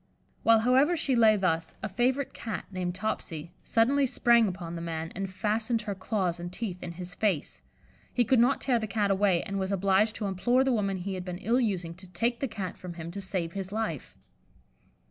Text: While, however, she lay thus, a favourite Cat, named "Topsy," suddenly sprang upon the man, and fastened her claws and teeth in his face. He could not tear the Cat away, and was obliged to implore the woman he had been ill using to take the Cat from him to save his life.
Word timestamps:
While, 0.41 0.61
however, 0.61 0.97
she 0.97 1.15
lay 1.15 1.37
thus, 1.37 1.75
a 1.83 1.87
favourite 1.87 2.33
Cat, 2.33 2.65
named 2.71 2.95
"Topsy," 2.95 3.51
suddenly 3.63 4.07
sprang 4.07 4.47
upon 4.47 4.73
the 4.73 4.81
man, 4.81 5.11
and 5.13 5.29
fastened 5.31 5.83
her 5.83 5.93
claws 5.93 6.39
and 6.39 6.51
teeth 6.51 6.81
in 6.81 6.93
his 6.93 7.13
face. 7.13 7.61
He 8.11 8.25
could 8.25 8.39
not 8.39 8.59
tear 8.61 8.79
the 8.79 8.87
Cat 8.87 9.11
away, 9.11 9.43
and 9.43 9.59
was 9.59 9.71
obliged 9.71 10.15
to 10.15 10.25
implore 10.25 10.63
the 10.63 10.71
woman 10.73 10.97
he 10.97 11.13
had 11.13 11.23
been 11.23 11.37
ill 11.37 11.59
using 11.61 11.93
to 11.93 12.07
take 12.11 12.39
the 12.39 12.47
Cat 12.47 12.79
from 12.79 12.95
him 12.95 13.11
to 13.11 13.21
save 13.21 13.53
his 13.53 13.71
life. 13.71 14.17